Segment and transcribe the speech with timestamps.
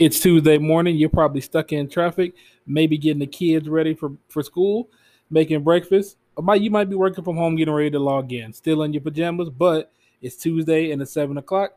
[0.00, 0.96] It's Tuesday morning.
[0.96, 2.32] You're probably stuck in traffic,
[2.66, 4.88] maybe getting the kids ready for, for school,
[5.28, 6.16] making breakfast.
[6.36, 8.94] Or might you might be working from home, getting ready to log in, still in
[8.94, 9.92] your pajamas, but
[10.22, 11.72] it's Tuesday and it's seven o'clock,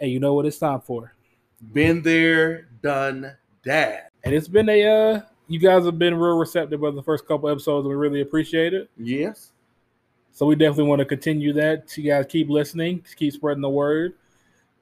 [0.00, 1.14] and you know what it's time for.
[1.72, 4.10] Been there, done that.
[4.24, 7.48] And it's been a uh, you guys have been real receptive of the first couple
[7.48, 8.90] episodes, and we really appreciate it.
[8.96, 9.52] Yes.
[10.32, 11.88] So we definitely want to continue that.
[11.88, 14.14] So you guys keep listening, keep spreading the word.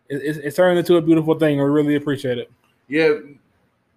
[0.09, 1.59] It, it's, it's turning into a beautiful thing.
[1.59, 2.51] We really appreciate it.
[2.89, 3.15] Yeah.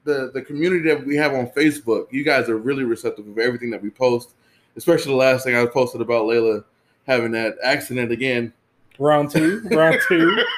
[0.04, 3.70] The the community that we have on Facebook, you guys are really receptive of everything
[3.72, 4.32] that we post,
[4.76, 6.64] especially the last thing I posted about Layla
[7.06, 8.52] having that accident again.
[8.98, 10.44] Round two, round two.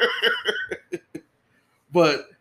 [1.94, 2.31] But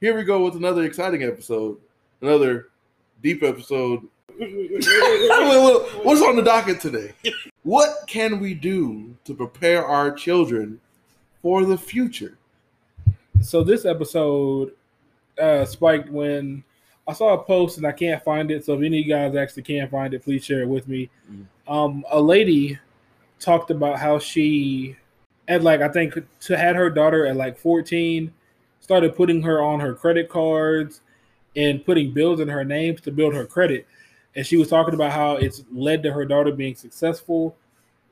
[0.00, 1.78] here we go with another exciting episode,
[2.20, 2.68] another
[3.22, 4.06] deep episode.
[4.36, 7.14] What's on the docket today?
[7.62, 10.78] What can we do to prepare our children
[11.40, 12.36] for the future?
[13.40, 14.72] So this episode
[15.42, 16.62] uh, spiked when
[17.06, 18.64] I saw a post and I can't find it.
[18.64, 21.10] So if any of you guys actually can find it, please share it with me.
[21.30, 21.46] Mhm.
[21.72, 22.78] Um, a lady
[23.40, 24.96] talked about how she
[25.48, 28.32] at like I think to had her daughter at like 14
[28.80, 31.00] started putting her on her credit cards
[31.56, 33.86] and putting bills in her names to build her credit.
[34.34, 37.56] And she was talking about how it's led to her daughter being successful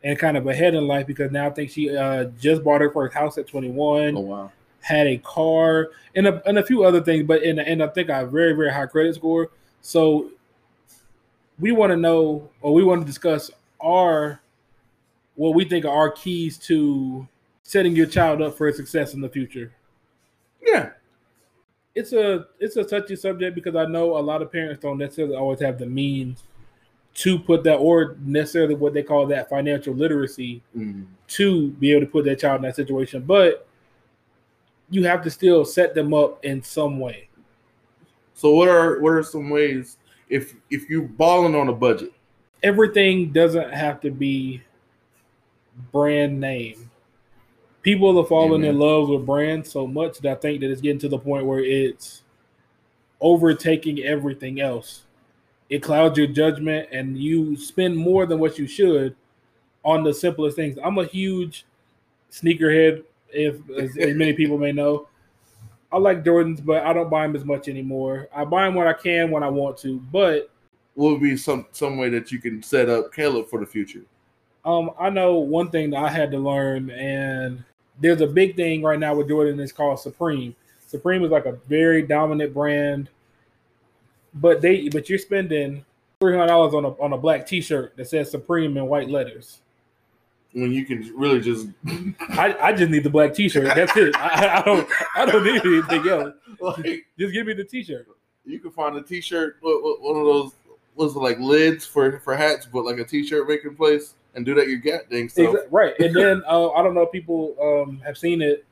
[0.03, 2.91] and kind of ahead in life because now I think she uh, just bought her
[2.91, 4.53] first house at 21 Oh wow.
[4.81, 8.11] Had a car and a, and a few other things, but and, and I think
[8.11, 9.51] I a very very high credit score.
[9.83, 10.31] So
[11.59, 14.41] we want to know, or we want to discuss our
[15.35, 17.27] what we think are our keys to
[17.63, 19.73] setting your child up for success in the future.
[20.65, 20.91] Yeah.
[21.95, 25.37] It's a it's a touchy subject because I know a lot of parents don't necessarily
[25.37, 26.45] always have the means
[27.13, 31.07] to put that or necessarily what they call that financial literacy Mhm.
[31.29, 33.67] to be able to put their child in that situation, but
[34.91, 37.29] you have to still set them up in some way.
[38.35, 42.13] So what are what are some ways if if you're balling on a budget?
[42.63, 44.63] Everything doesn't have to be
[45.93, 46.91] brand name.
[47.83, 50.99] People are falling in love with brands so much that I think that it's getting
[51.01, 52.23] to the point where it's
[53.21, 55.05] overtaking everything else.
[55.71, 59.17] It clouds your judgment and you spend more than what you should
[59.83, 60.77] on the simplest things.
[60.83, 61.65] I'm a huge
[62.31, 65.09] sneakerhead, if as, as many people may know.
[65.93, 68.29] I like Jordans, but I don't buy them as much anymore.
[68.35, 69.99] I buy them when I can, when I want to.
[70.13, 70.51] But
[70.95, 74.05] would be some some way that you can set up Caleb for the future?
[74.65, 77.65] um, I know one thing that I had to learn, and
[78.01, 79.59] there's a big thing right now with Jordan.
[79.61, 80.55] It's called Supreme.
[80.87, 83.09] Supreme is like a very dominant brand,
[84.35, 85.85] but they but you're spending
[86.21, 89.61] three hundred dollars on a on a black T-shirt that says Supreme in white letters.
[90.53, 91.69] When you can really just
[92.31, 93.73] I, I just need the black T-shirt.
[93.75, 94.17] That's it.
[94.17, 96.35] I, I don't I don't need anything else.
[96.61, 98.09] like Just give me the T-shirt.
[98.45, 100.53] you can find a t-shirt one of those
[100.97, 104.67] was like lids for for hats but like a t-shirt making place and do that
[104.69, 107.99] your gat dang self Exa- right, and then uh, I don't know if people um,
[108.01, 108.65] have seen it.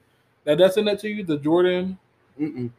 [0.47, 1.99] Now that's in that to you, the Jordan.
[2.41, 2.71] Mm-mm.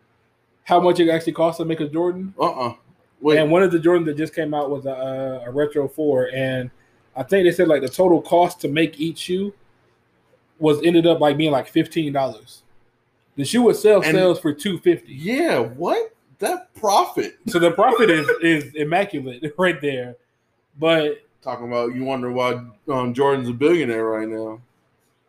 [0.64, 2.34] How much it actually costs to make a Jordan?
[2.40, 2.74] uh-uh
[3.22, 6.30] wait And one of the Jordan that just came out was a, a retro four,
[6.34, 6.70] and
[7.20, 9.54] I think they said like the total cost to make each shoe
[10.58, 12.64] was ended up like being like fifteen dollars.
[13.36, 18.10] The shoe itself And- sells for two fifty, yeah what that profit so the profit
[18.10, 20.16] is is immaculate right there.
[20.80, 24.62] But talking about you wonder why um, jordan's a billionaire right now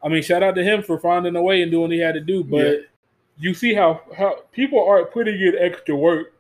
[0.03, 2.15] I mean, shout out to him for finding a way and doing what he had
[2.15, 2.43] to do.
[2.43, 2.75] But Yeah.
[3.39, 6.33] you see how how people aren't putting in extra work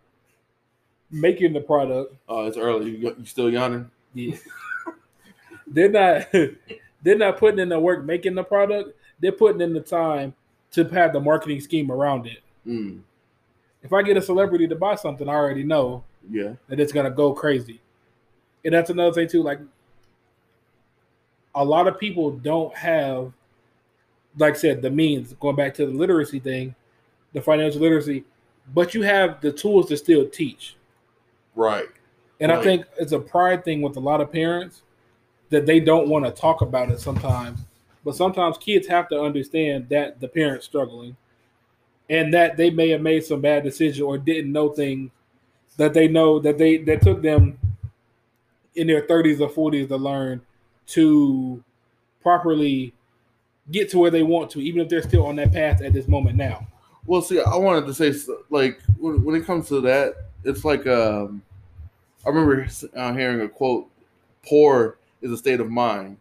[1.10, 2.14] making the product.
[2.28, 4.36] uh it's early you, you still yawning Yeah.
[5.70, 6.26] they're not
[7.02, 8.90] they're not putting in the work making the product.
[9.20, 10.34] They're putting in the time
[10.72, 12.40] to have the marketing scheme around it.
[12.66, 13.00] mm,
[13.82, 17.10] If I get a celebrity to buy something, I already know yeah that it's gonna
[17.10, 17.80] go crazy.
[18.64, 19.42] And that's another thing too.
[19.42, 19.60] Like
[21.54, 23.32] a lot of people don't have,
[24.38, 25.32] like I said, the means.
[25.34, 26.74] Going back to the literacy thing,
[27.32, 28.24] the financial literacy,
[28.72, 30.76] but you have the tools to still teach.
[31.54, 31.88] right
[32.40, 34.82] And I think it's a pride thing with a lot of parents
[35.50, 37.60] that they don't want to talk about it sometimes.
[38.04, 41.16] But sometimes kids have to understand that the parent's struggling
[42.08, 45.10] and that they may have made some bad decision or didn't know things
[45.76, 47.58] that they know that they that took them
[48.74, 50.40] in their 30s or 40s to learn
[50.86, 51.62] to
[52.22, 52.92] properly
[53.70, 56.08] get to where they want to, even if they're still on that path at this
[56.08, 56.66] moment now.
[57.06, 58.12] Well, see, I wanted to say
[58.50, 61.42] like when, it comes to that, it's like um,
[62.24, 63.88] I remember uh, hearing a quote:
[64.46, 66.18] "Poor is a state of mind."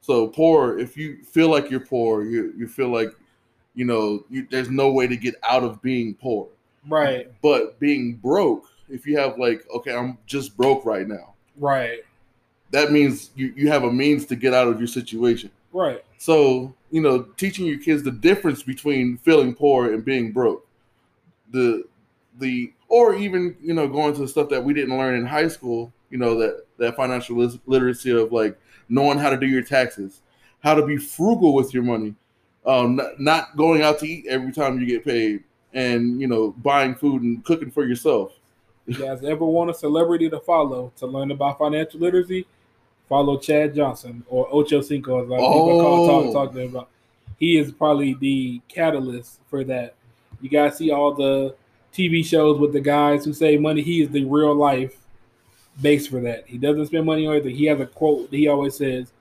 [0.00, 3.14] So poor, if you feel like you're poor, you you feel like
[3.74, 6.48] you know you, there's no way to get out of being poor.
[6.88, 7.30] Right.
[7.42, 11.34] But being broke, if you have like, okay, I'm just broke right now.
[11.56, 12.00] Right.
[12.70, 15.50] That means you, you have a means to get out of your situation.
[15.72, 16.04] Right.
[16.18, 20.66] So, you know, teaching your kids the difference between feeling poor and being broke.
[21.50, 21.84] The
[22.38, 25.48] the or even, you know, going to the stuff that we didn't learn in high
[25.48, 27.36] school, you know, that that financial
[27.66, 28.56] literacy of like
[28.88, 30.20] knowing how to do your taxes,
[30.60, 32.14] how to be frugal with your money,
[32.66, 35.42] um, not, not going out to eat every time you get paid,
[35.72, 38.32] and you know, buying food and cooking for yourself.
[38.86, 42.46] You guys ever want a celebrity to follow to learn about financial literacy?
[43.08, 46.24] Follow Chad Johnson or Ocho Cinco, as like people call Oh.
[46.24, 46.88] talk, talk to him about.
[47.38, 49.94] He is probably the catalyst for that.
[50.40, 51.54] You guys see all the
[51.92, 53.82] TV shows with the guys who save money.
[53.82, 54.96] He is the real life
[55.80, 56.46] base for that.
[56.46, 57.54] He doesn't spend money on anything.
[57.54, 59.12] He has a quote that he always says,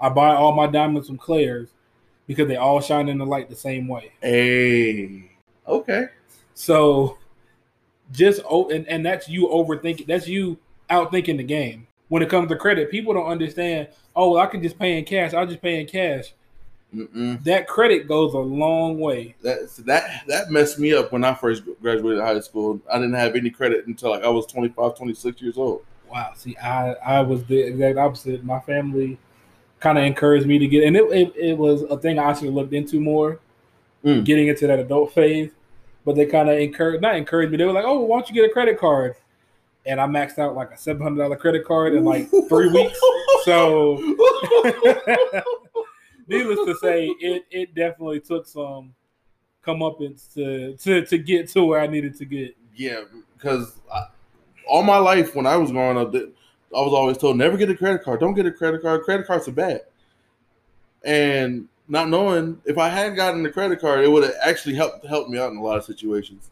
[0.00, 1.68] "I buy all my diamonds from Claire's
[2.26, 5.30] because they all shine in the light the same way." Hey,
[5.66, 6.08] okay,
[6.54, 7.18] So
[8.12, 10.06] just oh, and, and that's you overthinking.
[10.06, 10.58] That's you
[10.88, 11.86] outthinking the game.
[12.08, 13.88] When it comes to credit, people don't understand.
[14.16, 15.32] Oh, well, I can just pay in cash.
[15.32, 16.32] I'll just pay in cash.
[16.94, 17.42] Mm-mm.
[17.44, 19.36] That credit goes a long way.
[19.42, 22.80] that that that messed me up when I first graduated high school.
[22.92, 25.84] I didn't have any credit until like I was 25, 26 years old.
[26.10, 26.32] Wow.
[26.34, 28.42] See, I I was the exact opposite.
[28.44, 29.18] My family
[29.78, 32.44] kind of encouraged me to get, and it, it it was a thing I should
[32.46, 33.38] have looked into more,
[34.04, 34.24] Mm.
[34.24, 35.50] getting into that adult phase.
[36.04, 37.58] But they kind of encouraged, not encouraged me.
[37.58, 39.14] They were like, "Oh, why don't you get a credit card?"
[39.86, 42.98] And I maxed out like a seven hundred dollar credit card in like three weeks.
[43.44, 43.96] So
[46.26, 48.94] needless to say, it it definitely took some
[49.64, 52.56] comeuppance to to to get to where I needed to get.
[52.74, 53.02] yeah,
[53.36, 53.78] because
[54.70, 57.76] all my life when I was growing up, I was always told never get a
[57.76, 58.20] credit card.
[58.20, 59.02] Don't get a credit card.
[59.02, 59.82] Credit cards are bad.
[61.04, 65.04] And not knowing if I had gotten the credit card, it would have actually helped
[65.04, 66.50] helped me out in a lot of situations.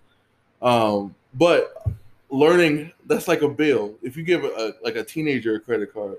[0.61, 1.87] Um, but
[2.31, 3.95] learning that's like a bill.
[4.03, 6.17] If you give a, like a teenager a credit card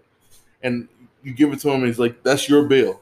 [0.64, 0.88] and
[1.22, 3.02] you give it to him, he's like that's your bill.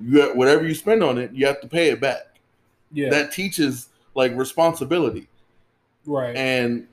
[0.00, 2.38] You whatever you spend on it, you have to pay it back.
[2.92, 5.26] Yeah, That teaches like responsibility
[6.06, 6.36] right.
[6.36, 6.86] and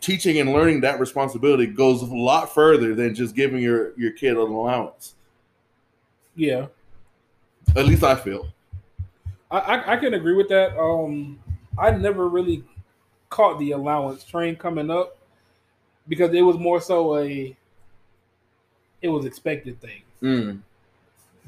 [0.00, 4.32] teaching and learning that responsibility goes a lot further than just giving your your kid
[4.32, 5.14] an allowance.
[6.36, 6.66] yeah,
[7.76, 8.48] At least I feel.
[9.50, 10.78] I, I I can agree with that.
[10.78, 11.38] Um,
[11.78, 12.64] I never really
[13.30, 15.16] caught the allowance train coming up
[16.08, 17.56] because it was more so a
[19.00, 20.02] it was expected thing.
[20.22, 20.60] Mm.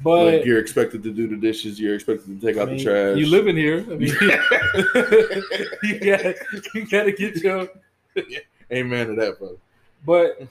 [0.03, 2.77] But like you're expected to do the dishes, you're expected to take I out mean,
[2.77, 3.17] the trash.
[3.17, 3.79] You live in here.
[3.79, 3.99] I mean,
[5.83, 6.35] you gotta
[6.73, 7.69] you gotta get your
[8.71, 9.57] Amen to that, brother.
[10.05, 10.47] But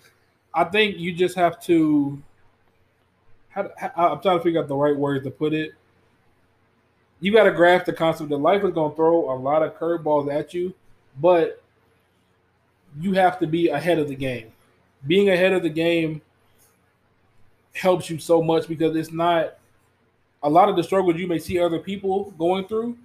[0.52, 2.22] I think you just have to.
[3.48, 5.72] How, I'm trying to figure out the right words to put it.
[7.20, 9.78] You got to grasp the concept that life is going to throw a lot of
[9.78, 10.74] curveballs at you,
[11.20, 11.62] but
[13.00, 14.52] you have to be ahead of the game.
[15.06, 16.20] Being ahead of the game
[17.74, 19.58] helps you so much because it's not
[20.42, 22.96] a lot of the struggles you may see other people going through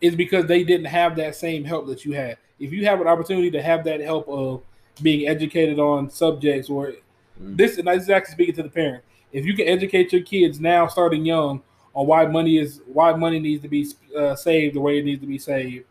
[0.00, 2.38] is because they didn't have that same help that you had.
[2.58, 4.62] If you have an opportunity to have that help of
[5.02, 6.94] being educated on subjects or
[7.42, 7.56] Mm.
[7.56, 9.04] this, and this is actually speaking to the parent.
[9.32, 11.62] If you can educate your kids now, starting young,
[11.94, 13.86] on why money is why money needs to be
[14.16, 15.84] uh, saved the way it needs to be saved,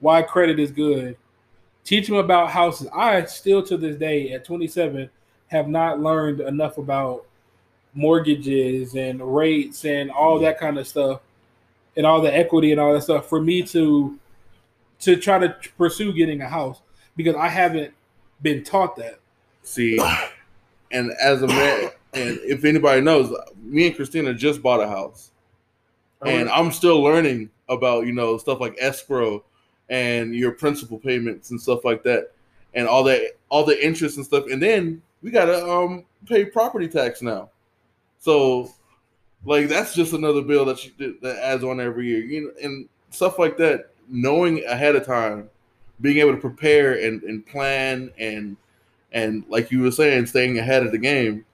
[0.00, 1.16] why credit is good,
[1.84, 2.88] teach them about houses.
[2.94, 5.10] I still to this day at 27
[5.48, 7.24] have not learned enough about
[7.94, 11.20] mortgages and rates and all that kind of stuff
[11.96, 14.18] and all the equity and all that stuff for me to
[15.00, 16.80] to try to pursue getting a house
[17.16, 17.92] because I haven't
[18.42, 19.18] been taught that.
[19.62, 19.98] See,
[20.90, 25.30] and as a man, and if anybody knows, me and Christina just bought a house,
[26.24, 29.44] and I'm still learning about you know stuff like escrow
[29.90, 32.32] and your principal payments and stuff like that,
[32.74, 36.88] and all that, all the interest and stuff, and then we gotta um pay property
[36.88, 37.50] tax now,
[38.18, 38.72] so
[39.44, 42.88] like that's just another bill that you that adds on every year, you know, and
[43.10, 43.90] stuff like that.
[44.08, 45.48] Knowing ahead of time,
[46.00, 48.56] being able to prepare and, and plan and
[49.12, 51.44] and like you were saying, staying ahead of the game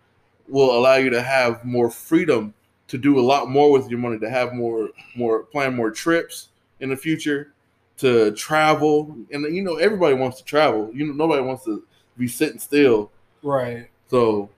[0.49, 2.53] will allow you to have more freedom
[2.89, 6.49] to do a lot more with your money, to have more more plan more trips
[6.81, 7.53] in the future,
[7.99, 9.17] to travel.
[9.33, 10.91] And you know, everybody wants to travel.
[10.93, 11.85] You know, nobody wants to
[12.17, 13.11] be sitting still.
[13.43, 13.89] Right.
[14.09, 14.51] So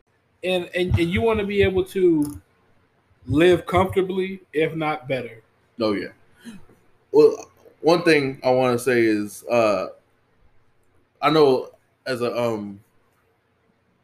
[0.43, 2.41] And and, and you want to be able to
[3.27, 5.43] live comfortably, if not better.
[5.81, 6.09] Oh yeah.
[7.13, 7.51] Well,
[7.87, 9.91] one thing I want to say is, uh,
[11.23, 11.71] I know
[12.05, 12.81] as a um,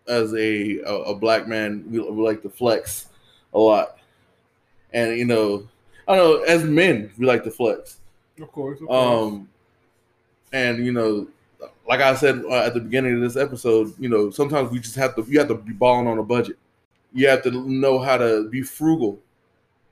[0.07, 3.09] as a a, a black man, we, we like to flex
[3.53, 3.99] a lot,
[4.93, 5.67] and you know,
[6.07, 7.99] I know as men we like to flex,
[8.41, 8.81] Of course.
[8.81, 9.33] Of course.
[9.33, 9.49] Um,
[10.53, 11.27] and you know,
[11.89, 14.95] like I said uh, at the beginning of this episode, you know, sometimes we just
[14.95, 16.57] have to you have to be balling on a budget.
[17.13, 19.19] You have to know how to be frugal,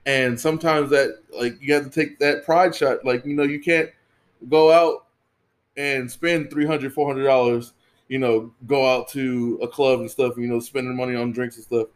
[0.05, 3.05] and sometimes that like you have to take that pride shot.
[3.05, 3.89] Like you know, you can't
[4.49, 5.05] go out
[5.77, 7.73] and spend 300 400 dollars.
[8.07, 10.37] You know, go out to a club and stuff.
[10.37, 11.87] You know, spending money on drinks and stuff.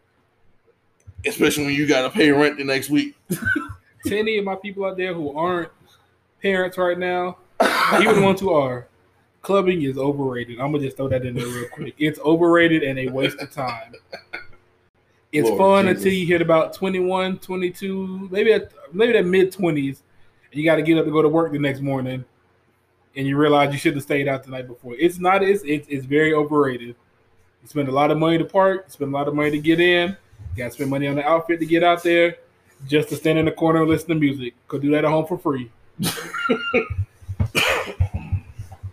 [1.26, 3.16] Especially when you got to pay rent the next week.
[4.06, 5.72] to any of my people out there who aren't
[6.42, 7.38] parents right now,
[8.00, 8.88] even the ones who are,
[9.42, 10.60] clubbing is overrated.
[10.60, 11.96] I'm gonna just throw that in there real quick.
[11.98, 13.94] It's overrated and a waste of time.
[15.36, 15.98] It's Lord fun Jesus.
[15.98, 19.98] until you hit about 21, 22, maybe at maybe that mid 20s, and
[20.54, 22.24] you got to get up to go to work the next morning,
[23.18, 24.96] and you realize you should have stayed out the night before.
[24.96, 25.44] It's not.
[25.44, 26.88] It's it's, it's very overrated.
[26.88, 28.86] You spend a lot of money to park.
[28.88, 30.12] You spend a lot of money to get in.
[30.12, 32.38] You got to spend money on the outfit to get out there,
[32.88, 34.54] just to stand in the corner and listen to music.
[34.70, 35.70] Could do that at home for free.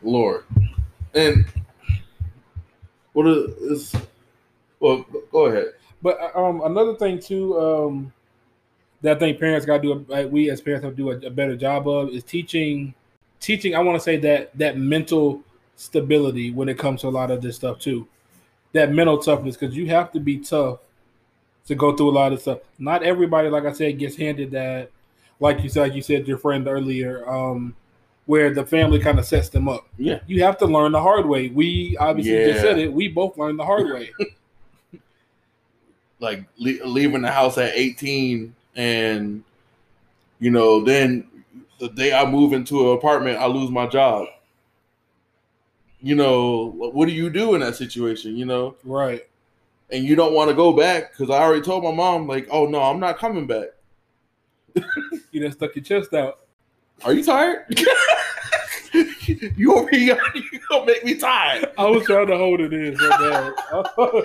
[0.03, 0.43] Lord.
[1.15, 1.47] And
[3.13, 3.95] what is
[4.81, 5.75] well go ahead.
[6.03, 8.13] But um, another thing too, um,
[9.03, 11.17] that I think parents got to do, like we as parents have to do a,
[11.27, 12.95] a better job of, is teaching,
[13.41, 13.75] teaching.
[13.75, 15.43] I want to say that that mental
[15.77, 18.07] stability when it comes to a lot of this stuff too,
[18.73, 20.79] that mental toughness because you have to be tough
[21.67, 22.59] to go through a lot of stuff.
[22.79, 24.91] Not everybody, like I said, gets handed that.
[25.41, 27.75] Like you said, like you said, your friend earlier, um,
[28.27, 29.87] where the family kind of sets them up.
[29.99, 30.21] Yeah.
[30.27, 31.49] You have to learn the hard way.
[31.49, 32.93] We obviously just said it.
[32.93, 34.11] We both learned the hard way.
[36.23, 39.45] Like le- leaving the house at 18 and
[40.39, 41.29] you know, then
[41.79, 44.29] the day I move into an apartment, I lose my job.
[46.01, 48.77] You know, what do you do in that situation, you know?
[48.85, 49.23] right.
[49.91, 52.65] And you don't want to go back cuz I already told my mom like, "Oh
[52.67, 53.69] no, I'm not coming back."
[55.33, 56.41] You done stuck your chest out.
[57.05, 57.65] Are you tired?
[59.57, 61.71] you over here, you gonna make me tired.
[61.79, 63.53] I was trying to hold it in so bad.
[63.73, 64.23] Oh,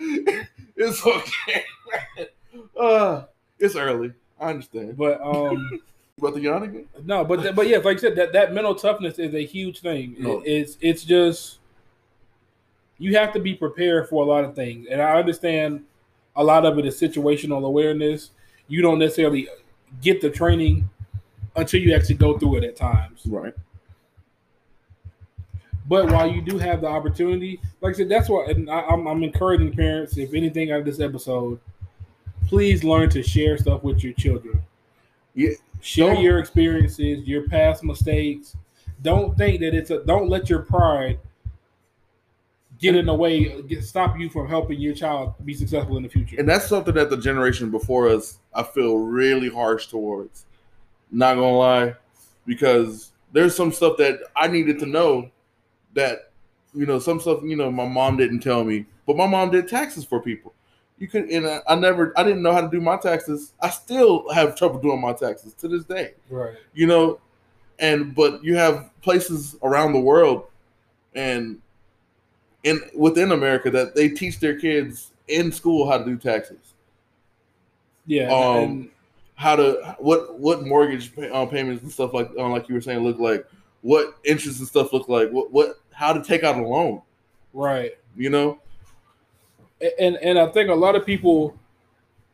[0.76, 1.64] it's okay.
[2.78, 3.24] Uh,
[3.58, 4.12] it's early.
[4.40, 4.96] I understand.
[4.96, 5.80] but um,
[6.18, 6.86] About the yawn again?
[7.04, 9.80] no, but th- but yeah, like I said, that, that mental toughness is a huge
[9.80, 10.16] thing.
[10.18, 11.58] It- it's it's just
[12.98, 15.84] you have to be prepared for a lot of things, and I understand
[16.36, 18.30] a lot of it is situational awareness.
[18.68, 19.48] You don't necessarily
[20.00, 20.88] get the training
[21.56, 23.22] until you actually go through it at times.
[23.26, 23.52] Right.
[25.90, 29.08] But while you do have the opportunity, like I said, that's what and I, I'm,
[29.08, 30.16] I'm encouraging parents.
[30.16, 31.58] If anything out of this episode,
[32.46, 34.62] please learn to share stuff with your children.
[35.34, 35.50] Yeah.
[35.80, 38.56] Share your experiences, your past mistakes.
[39.02, 40.04] Don't think that it's a.
[40.04, 41.18] Don't let your pride
[42.78, 46.08] get in the way, get, stop you from helping your child be successful in the
[46.08, 46.36] future.
[46.38, 50.46] And that's something that the generation before us, I feel really harsh towards.
[51.10, 51.94] Not gonna lie,
[52.46, 55.32] because there's some stuff that I needed to know
[55.94, 56.32] that,
[56.74, 59.68] you know, some stuff, you know, my mom didn't tell me, but my mom did
[59.68, 60.54] taxes for people.
[60.98, 63.54] You could, and I, I never, I didn't know how to do my taxes.
[63.60, 66.14] I still have trouble doing my taxes to this day.
[66.28, 66.54] right.
[66.74, 67.20] you know
[67.80, 70.44] and but you have places around the world
[71.14, 71.58] and
[72.62, 76.74] in within america that they teach their kids in school how to do taxes
[78.06, 78.30] Yeah.
[78.30, 78.90] Um, and,
[79.34, 82.80] how to what what mortgage pay, uh, payments and stuff like uh, like you were
[82.80, 83.46] saying look like
[83.82, 87.00] what interest and stuff look like what what how to take out a loan
[87.52, 87.92] right.
[88.16, 88.60] you know
[89.98, 91.56] and and I think a lot of people,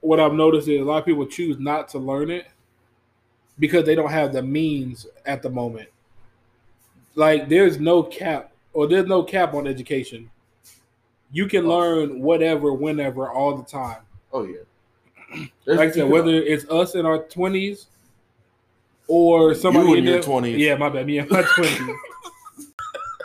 [0.00, 2.46] what I've noticed is a lot of people choose not to learn it
[3.58, 5.88] because they don't have the means at the moment.
[7.14, 10.30] Like there's no cap or there's no cap on education.
[11.32, 11.78] You can oh.
[11.78, 14.02] learn whatever, whenever, all the time.
[14.32, 17.86] oh yeah There's Like I said, whether it's us in our twenties
[19.08, 20.58] or somebody You in their 20s.
[20.58, 21.06] Yeah, my bad.
[21.06, 21.90] Me in my twenties.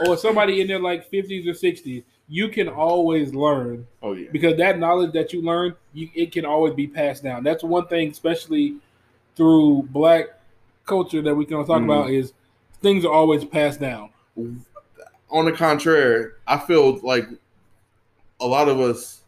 [0.05, 2.03] or somebody in their like fifties or sixties.
[2.27, 6.45] You can always learn oh yeah because that knowledge that you learn, you, it can
[6.45, 7.43] always be passed down.
[7.43, 8.75] That's one thing, especially
[9.35, 10.25] through black
[10.85, 11.85] culture that we can talk Mhm.
[11.85, 12.33] about is
[12.81, 14.09] things are always passed down.
[15.29, 17.25] on the contrary, I feel like
[18.39, 19.21] a lot of us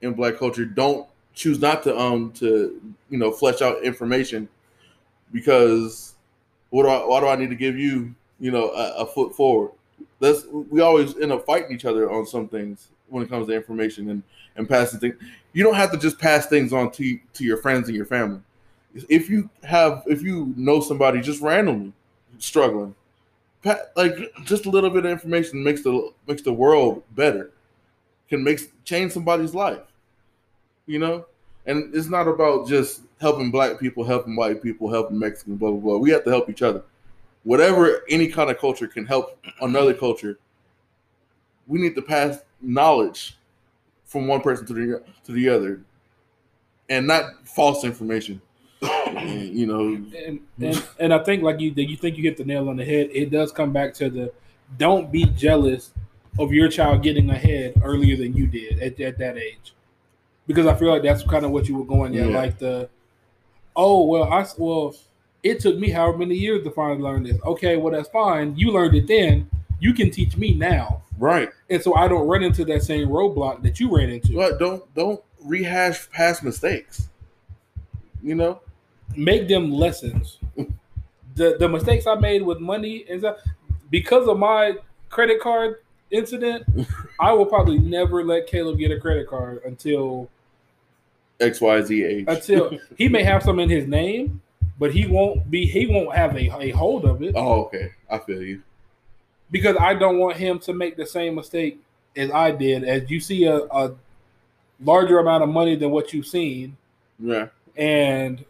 [0.00, 4.48] in black culture don't choose not to um to you know flesh out information
[5.32, 6.14] because
[6.70, 9.34] what do I, why do I need to give you you know a, a foot
[9.34, 9.72] forward?
[10.20, 13.54] That's we always end up fighting each other on some things when it comes to
[13.54, 14.22] information and
[14.56, 15.16] and passing things.
[15.52, 18.40] You don't have to just pass things on to to your friends and your family.
[19.08, 21.92] If you have if you know somebody just randomly
[22.38, 22.94] struggling
[23.96, 24.14] like
[24.44, 27.50] just a little bit of information makes the makes the world better
[28.28, 29.80] can make change somebody's life
[30.86, 31.24] you know
[31.66, 35.80] And it's not about just helping black people, helping white people, helping Mexican, blah blah
[35.80, 35.96] blah.
[35.98, 36.82] We have to help each other.
[37.44, 40.38] Whatever any kind of culture can help another culture,
[41.66, 43.36] we need to pass knowledge
[44.04, 45.80] from one person to the to the other,
[46.88, 48.40] and not false information.
[48.82, 52.68] you know, and, and and I think like you you think you hit the nail
[52.68, 53.08] on the head.
[53.12, 54.32] It does come back to the
[54.78, 55.92] don't be jealous
[56.38, 59.74] of your child getting ahead earlier than you did at, at that age,
[60.46, 62.36] because I feel like that's kind of what you were going at, Yeah.
[62.36, 62.88] like the
[63.74, 64.94] oh well I well
[65.42, 67.38] it took me however many years to finally learn this.
[67.44, 68.56] Okay, well that's fine.
[68.56, 69.48] You learned it then.
[69.78, 71.50] You can teach me now, right?
[71.68, 74.34] and so I don't run into that same roadblock that you ran into.
[74.34, 77.08] But don't don't rehash past mistakes.
[78.22, 78.60] You know,
[79.16, 80.38] make them lessons.
[81.36, 83.36] The the mistakes I made with money and stuff
[83.90, 84.76] because of my
[85.10, 85.76] credit card
[86.10, 86.64] incident,
[87.20, 90.30] I will probably never let Caleb get a credit card until
[91.40, 92.24] X Y Z age.
[92.28, 94.40] until he may have some in his name,
[94.78, 97.92] but he won't be he won't have a, a hold of it oh, okay.
[98.10, 98.62] I feel you.
[99.50, 101.78] because I don't want him to make the same mistake
[102.16, 102.84] as I did.
[102.84, 103.94] As you see a, a
[104.80, 106.76] larger amount of money than what you've seen,
[107.18, 107.48] Yeah.
[107.76, 108.44] and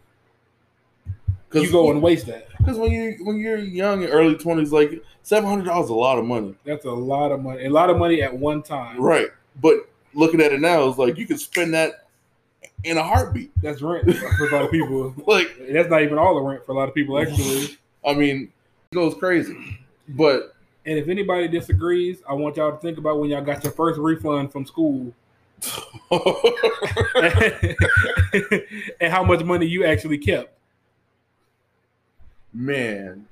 [1.53, 2.47] you go and waste that.
[2.57, 5.95] Because when you when you're young in early twenties, like seven hundred dollars is a
[5.95, 7.65] lot of money, That's a lot of money.
[7.65, 8.99] A lot of money at one time.
[9.01, 9.27] right?
[9.61, 12.06] But looking at it now, it's like you can spend that
[12.83, 13.51] in a heartbeat.
[13.61, 15.13] That's rent for a lot of people.
[15.27, 17.77] Like, That's not even all the rent for a lot of people, actually.
[18.05, 18.51] I mean,
[18.91, 19.79] it goes crazy.
[20.09, 20.55] But
[20.85, 23.99] And if anybody disagrees, I want y'all to think about when y'all got your first
[23.99, 25.13] refund from school
[29.01, 30.53] and how much money you actually kept.
[32.53, 33.25] man,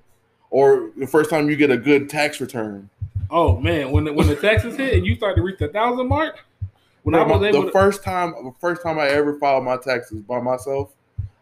[0.49, 2.89] or the first time you get a good tax return.
[3.29, 6.07] Oh man, when the, when the taxes hit and you start to reach the thousand
[6.07, 6.43] mark,
[7.05, 9.63] when I Bro, was my- able the first time, the first time I ever filed
[9.63, 10.91] my taxes by myself,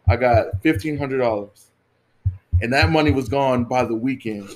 [0.06, 1.68] I got fifteen hundred dollars,
[2.60, 4.46] and that money was gone by the weekend.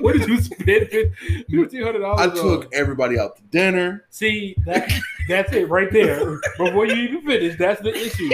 [0.00, 2.30] what did you spend fifteen hundred dollars?
[2.30, 4.04] I took everybody out to dinner.
[4.10, 4.88] See that
[5.28, 6.38] that's it right there.
[6.56, 8.30] Before you even finish, that's the issue.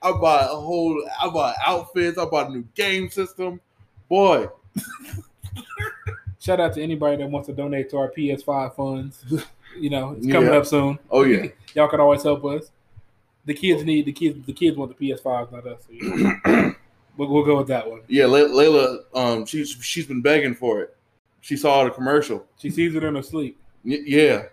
[0.00, 1.06] I bought a whole.
[1.22, 2.16] I bought outfits.
[2.16, 3.60] I bought a new game system.
[4.08, 4.48] Boy,
[6.40, 9.22] Shout out to anybody that wants to donate to our PS5 funds.
[9.78, 10.58] You know, it's coming Yeah.
[10.58, 10.98] up soon.
[11.10, 12.70] oh yeah, Y'all can always help us.
[13.46, 14.44] The kids need the kids.
[14.46, 15.82] The kids want the PS5, not us.
[15.86, 16.72] So, yeah.
[17.16, 18.00] we'll, we'll go with that one.
[18.08, 18.26] yeah.
[18.26, 20.96] Le- Layla, um, she's she's been begging for it.
[21.40, 22.46] She saw the commercial.
[22.58, 23.58] She sees it in her sleep.
[23.84, 24.44] Y- yeah.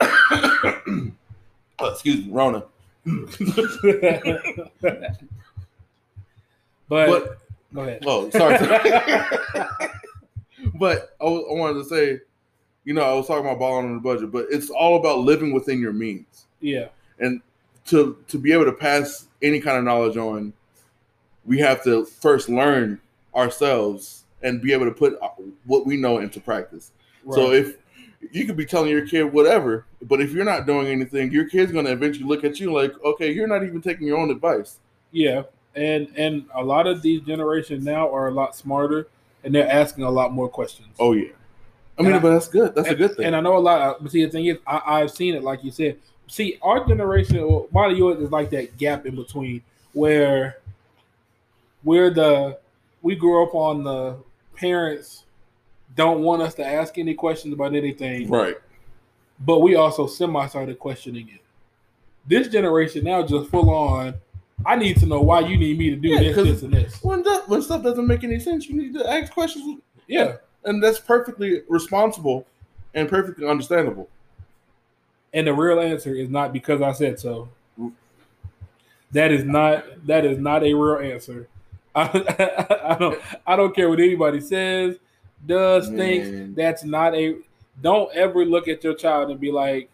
[0.00, 1.12] Oh,
[1.92, 2.64] excuse me, Rona.
[6.88, 7.38] but, But
[7.74, 8.02] go ahead.
[8.06, 8.58] oh, sorry.
[10.74, 12.20] but I, I wanted to say,
[12.86, 15.52] you know, I was talking about balling on the budget, but it's all about living
[15.52, 16.46] within your means.
[16.60, 17.42] Yeah, and
[17.86, 20.52] to to be able to pass any kind of knowledge on
[21.44, 23.00] we have to first learn
[23.34, 25.18] ourselves and be able to put
[25.64, 26.90] what we know into practice.
[27.32, 27.76] So if
[28.32, 31.70] you could be telling your kid whatever but if you're not doing anything your kid's
[31.70, 34.78] going to eventually look at you like okay you're not even taking your own advice.
[35.12, 35.42] Yeah,
[35.74, 39.08] and and a lot of these generations now are a lot smarter,
[39.44, 40.88] and they're asking a lot more questions.
[40.98, 41.32] oh yeah
[41.98, 43.58] i mean And I- but that's good that's a good thing And I know a
[43.58, 43.80] lot.
[43.80, 45.96] Of, but see, the thing is, I, I've seen it, like you said.
[46.28, 47.38] See, our generation,
[47.70, 50.58] well, and yours, is like that gap in between where
[51.84, 52.58] we're the
[53.02, 54.16] we grew up on the
[54.56, 55.24] parents
[55.94, 58.56] don't want us to ask any questions about anything, right
[59.38, 61.40] but we also semi started questioning it.
[62.26, 64.14] This generation now just full on.
[64.64, 66.98] I need to know why you need me to do Yeah, this, this, and this.
[67.02, 70.82] when that, when stuff doesn't make any sense you need to ask questions Yeah, and
[70.82, 72.46] that's perfectly responsible
[72.94, 74.08] and perfectly understandable
[75.32, 77.48] And the real answer is not because I said so.
[79.12, 81.48] That is not that is not a real answer.
[81.94, 82.02] I,
[82.84, 84.96] I don't I don't care what anybody says,
[85.46, 86.28] does, thinks.
[86.56, 87.36] That's not a.
[87.80, 89.88] Don't ever look at your child and be like,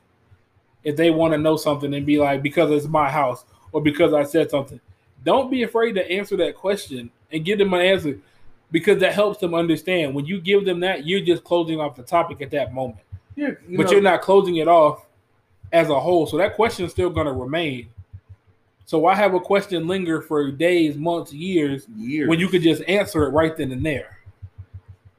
[0.85, 4.13] if they want to know something and be like, because it's my house or because
[4.13, 4.81] I said something.
[5.25, 8.19] Don't be afraid to answer that question and give them an answer
[8.73, 10.15] because that helps them understand.
[10.15, 12.99] When you give them that, you're just closing off the topic at that moment
[13.37, 15.07] yeah you but know- you're not closing it off
[15.73, 16.27] as a whole.
[16.27, 17.89] So that question is still going to remain.
[18.85, 22.83] So why have a question linger for days, months, years years when you could just
[22.89, 24.19] answer it right then and there?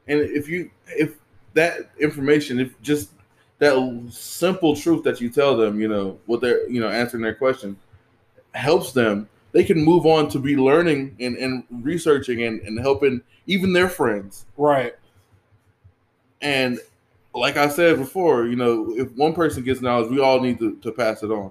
[0.06, 1.16] and if you if
[1.54, 3.10] that information if just
[3.58, 3.74] that
[4.12, 7.74] simple truth that you tell them you know what they're you know answering their question
[8.52, 13.22] helps them they can move on to be learning and, and researching and, and helping
[13.46, 14.94] even their friends Right.
[16.42, 16.78] and
[17.34, 20.76] like i said before you know if one person gets knowledge we all need to,
[20.76, 21.50] to pass it on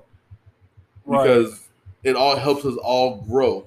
[1.05, 1.23] Right.
[1.27, 1.67] because
[2.03, 3.65] it all helps us all grow.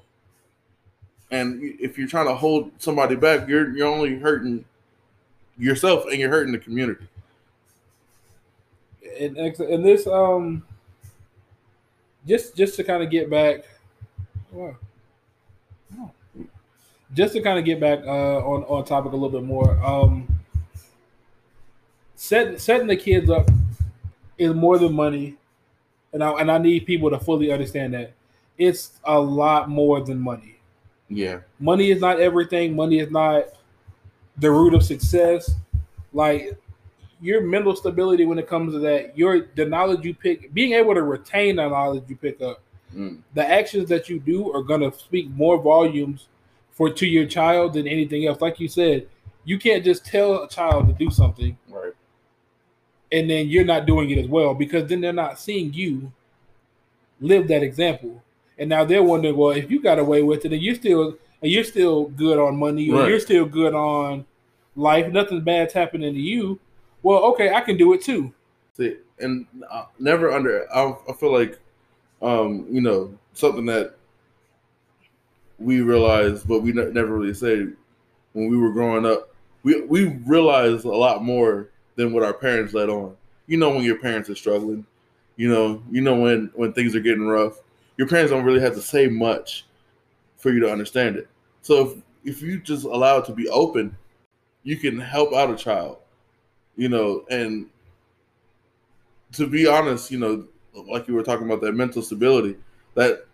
[1.31, 4.65] And if you're trying to hold somebody back, you're you're only hurting
[5.59, 7.07] yourself and you're hurting the community.
[9.21, 10.63] and, and this um
[12.27, 13.65] just just to kind of get back
[14.53, 14.77] wow.
[15.99, 16.11] Oh.
[17.15, 20.27] just to kind of get back uh on on topic a little bit more um
[22.15, 23.49] setting setting the kids up
[24.39, 25.37] is more than money
[26.13, 28.13] and I and I need people to fully understand that
[28.59, 30.59] it's a lot more than money
[31.09, 31.41] Yeah.
[31.61, 32.75] money is not everything.
[32.77, 33.47] Money is not
[34.39, 35.55] the root of success.
[36.13, 36.59] Like
[37.21, 40.95] your mental stability when it comes to that, your the knowledge you pick, being able
[40.95, 42.63] to retain the knowledge you pick up,
[42.97, 43.19] Mm.
[43.35, 46.29] the actions that you do are gonna speak more volumes
[46.71, 48.41] for to your child than anything else.
[48.41, 49.07] Like you said,
[49.45, 51.93] you can't just tell a child to do something Right.
[53.13, 56.11] and then you're not doing it as well because then they're not seeing you
[57.21, 58.23] live that example.
[58.59, 61.53] And now they're wondering, well, if you got away with it and you're still and
[61.53, 63.11] you're still good on money or Right.
[63.11, 64.25] you're still good on
[64.75, 66.59] life, nothing bad's happening to you.
[67.03, 68.33] Well, okay, I can do it too.
[68.75, 70.67] See, and uh, never under.
[70.75, 71.59] I, I feel like,
[72.23, 73.95] um, you know, something that
[75.59, 77.67] we realized, but we ne- never really say
[78.33, 79.35] when we were growing up.
[79.63, 83.17] We we realized a lot more than what our parents let on.
[83.47, 84.85] You know, when your parents are struggling,
[85.37, 87.61] you know, you know when when things are getting rough.
[87.97, 89.65] Your parents don't really have to say much
[90.37, 91.29] for you to understand it.
[91.63, 91.87] So
[92.25, 93.97] if if you just allow it to be open,
[94.63, 95.99] you can help out a child.
[96.77, 97.67] You know, and
[99.33, 100.45] to be honest, you know,
[100.89, 102.57] like you were talking about that mental stability,
[102.95, 103.27] that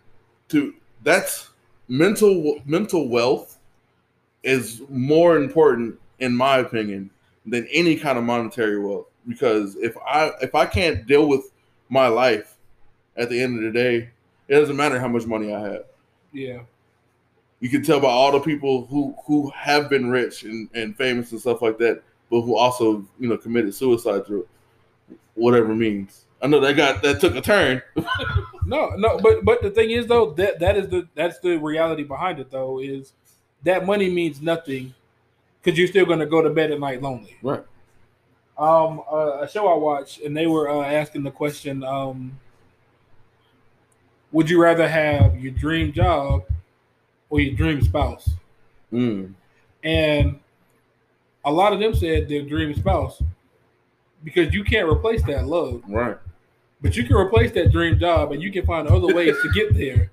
[0.49, 1.49] to that's
[1.87, 3.59] mental mental wealth
[4.43, 7.09] is more important in my opinion
[7.45, 11.51] than any kind of monetary wealth because if I if I can't deal with
[11.89, 12.57] my life
[13.17, 14.09] at the end of the day,
[14.47, 15.83] it doesn't matter how much money I have.
[16.31, 16.59] Yeah.
[17.59, 21.31] You can tell by all the people who who have been rich and, and famous
[21.31, 24.47] and stuff like that, but who also, you know, committed suicide through
[25.35, 26.25] whatever means.
[26.43, 27.81] I know that got that took a turn.
[28.65, 32.03] No, no, but but the thing is though, that that is the that's the reality
[32.03, 33.11] behind it though, is
[33.63, 34.93] that money means nothing
[35.61, 37.35] because you're still gonna go to bed at night lonely.
[37.41, 37.63] Right.
[38.57, 42.39] um uh, a show I watched, and they were uh, asking the question: um,
[44.31, 46.43] Would you rather have your dream job
[47.29, 48.29] or your dream spouse?
[48.93, 49.33] Mm.
[49.83, 50.39] And
[51.43, 53.21] a lot of them said their dream spouse
[54.23, 56.17] because you can't replace that love, Right.
[56.83, 59.73] But you can replace that dream job, and you can find other ways to get
[59.73, 60.11] there.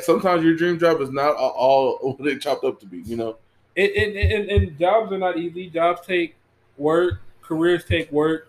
[0.02, 2.98] Sometimes your dream job is not all what it chopped up to be.
[3.02, 3.36] You know.
[3.76, 5.70] And, and, and, and jobs are not easy.
[5.70, 6.34] Jobs take
[6.76, 7.20] work.
[7.42, 8.48] Careers take work.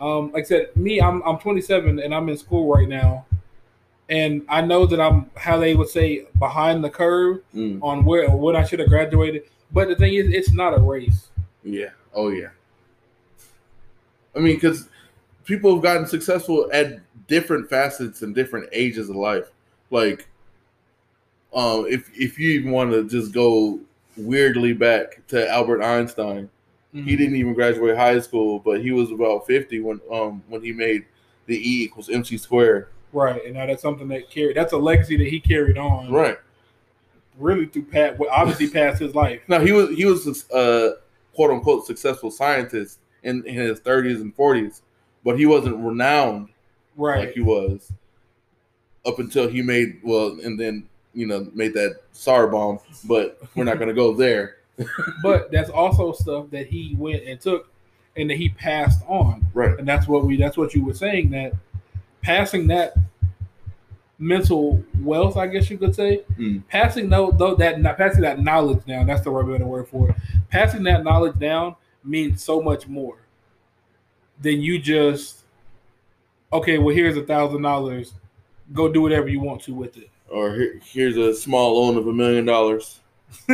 [0.00, 3.24] Um, like I said, me, I'm I'm 27 and I'm in school right now,
[4.08, 7.80] and I know that I'm how they would say behind the curve Mm.
[7.82, 9.44] on where when I should have graduated.
[9.70, 11.28] But the thing is, it's not a race.
[11.62, 11.90] Yeah.
[12.14, 12.48] Oh yeah.
[14.34, 14.88] I mean, because
[15.44, 19.50] people have gotten successful at different facets and different ages of life.
[19.90, 20.28] Like,
[21.54, 23.78] um, if if you even want to just go
[24.16, 26.48] weirdly back to Albert Einstein,
[26.94, 30.72] he didn't even graduate high school, but he was about fifty when um when he
[30.72, 31.04] made
[31.46, 32.88] the E equals MC squared.
[33.12, 34.56] right, and now that's something that carried.
[34.56, 36.38] That's a legacy that he carried on, Right.
[37.38, 39.40] Really through pat, well, obviously past his life.
[39.48, 40.96] Now he was he was a
[41.34, 44.82] quote unquote successful scientist in, in his thirties and forties,
[45.24, 46.48] but he wasn't renowned
[46.96, 47.20] Right.
[47.26, 47.90] like he was
[49.06, 52.78] up until he made well, and then you know made that SAR bomb.
[53.04, 54.56] But we're not gonna go there.
[55.22, 57.68] but that's also stuff that he went and took
[58.16, 59.78] and that he passed on Right.
[59.78, 61.52] and that's what we that's what you were saying that
[62.22, 62.94] passing that
[64.18, 66.62] mental wealth i guess you could say Mm.
[66.68, 70.10] passing though though that not passing that knowledge down that's the right better word for
[70.10, 70.16] it
[70.50, 73.16] passing that knowledge down means so much more
[74.42, 75.38] than you just
[76.52, 78.14] okay well here's a thousand dollars.
[78.72, 80.08] Go do whatever you want to with it.
[80.28, 83.00] Or here, here's a small loan of a million dollars.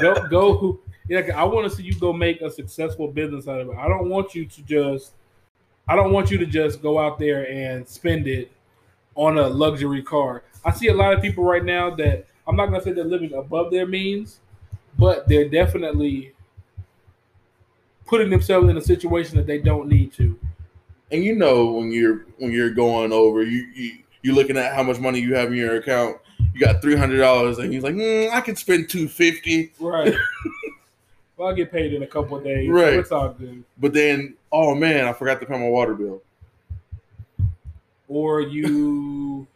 [0.00, 3.68] go go yeah i want to see you go make a successful business out of
[3.68, 3.76] it.
[3.76, 5.12] I don't want you to just
[5.86, 8.50] i don't want you to just go out there and spend it
[9.14, 10.42] on a luxury car.
[10.64, 13.04] I see a lot of people right now that i'm not going to say they're
[13.04, 14.40] living above their means
[14.98, 16.32] but they're definitely
[18.08, 20.38] putting themselves in a situation that they don't need to
[21.12, 24.82] And you know when you're when you're going over, you you you're looking at how
[24.82, 26.16] much money you have in your account.
[26.54, 29.72] You got three hundred dollars, and he's like, mm, I can spend two fifty.
[29.80, 30.14] right
[31.36, 32.94] well i'll get paid in a couple of days Right.
[32.94, 36.20] so it's all good But then, oh man, I forgot to pay my water bill.
[38.08, 39.46] or you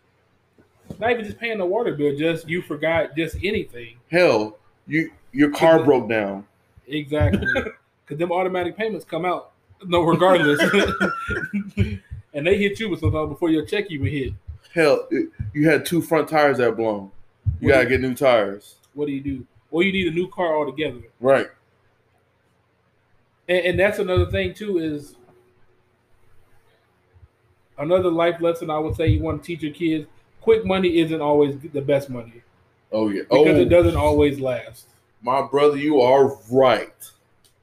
[1.00, 3.96] not even just paying the water bill, just you forgot just anything.
[4.10, 6.46] Hell, you your car broke down.
[6.86, 7.46] Exactly.
[8.12, 9.52] Because them automatic payments come out,
[9.86, 10.60] no, regardless.
[12.34, 14.34] and they hit you with something before your check even hit.
[14.74, 17.10] Hell, it, you had two front tires that blown.
[17.58, 18.74] You What gotta get new tires.
[18.92, 19.46] What do you do?
[19.70, 21.00] Or you need a new car altogether.
[21.20, 21.46] Right.
[23.48, 25.16] And, and that's another thing too is
[27.78, 30.06] another life lesson I would say you want to teach your kids.
[30.42, 32.42] Quick money isn't always the best money
[32.92, 33.22] Oh yeah.
[33.22, 34.88] because oh, it doesn't always last.
[35.22, 37.10] my brother, you are right.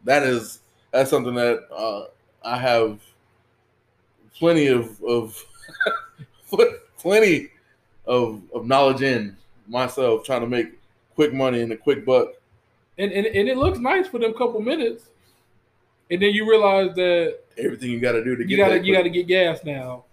[0.03, 0.59] That is
[0.91, 2.05] that's something that uh,
[2.43, 2.99] I have
[4.35, 5.43] plenty of of
[6.97, 7.49] plenty
[8.05, 9.35] of of knowledge in
[9.67, 10.79] myself, trying to make
[11.15, 12.29] quick money and a quick buck.
[12.97, 15.05] And, and and it looks nice for them couple minutes,
[16.09, 18.93] and then you realize that Everything you got to do to get you gotta you
[18.93, 20.05] gotta get gas now,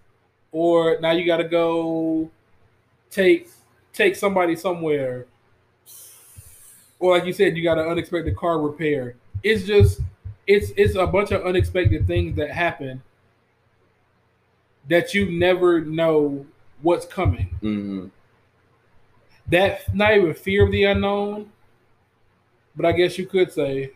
[0.51, 2.29] or now you gotta go
[3.09, 3.49] take
[3.93, 5.25] take somebody somewhere,
[6.99, 9.15] or like you said, you got an unexpected car repair.
[9.43, 10.01] It's just
[10.47, 13.01] it's it's a bunch of unexpected things that happen
[14.89, 16.45] that you never know
[16.81, 17.49] what's coming.
[17.61, 18.11] Mhm.
[19.49, 21.51] That not even fear of the unknown,
[22.75, 23.91] but I guess you could say,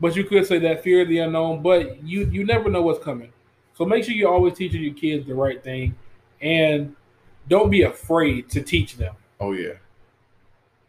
[0.00, 1.62] but you could say that fear of the unknown.
[1.62, 3.32] But you you never know what's coming,
[3.74, 5.94] so make sure you're always teaching your kids the right thing,
[6.40, 6.94] and
[7.48, 9.14] don't be afraid to teach them.
[9.40, 9.74] Oh yeah.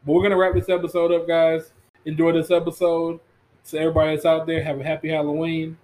[0.06, 1.72] But we're gonna wrap this episode up, guys.
[2.06, 3.20] Enjoy this episode.
[3.66, 5.78] So everybody that's out there, have a happy Halloween,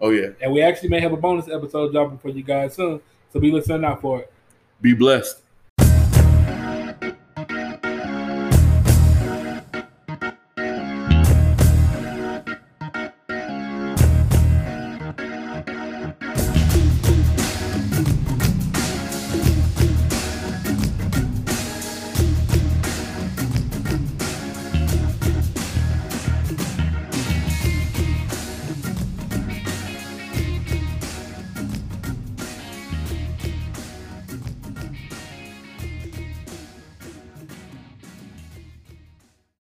[0.00, 0.30] Oh yeah.
[0.42, 3.00] and we actually may have a bonus episode dropping for you guys soon.
[3.32, 4.32] So be listening out for it.
[4.80, 5.40] Be blessed.